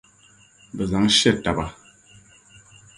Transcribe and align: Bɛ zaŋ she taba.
Bɛ 0.75 0.83
zaŋ 0.91 1.05
she 1.17 1.29
taba. 1.43 1.65